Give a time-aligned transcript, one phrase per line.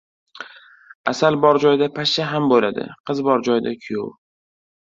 [1.11, 4.13] •Asal bor joyda pashsha ham bo‘ladi, qiz bor joyda— kuyov.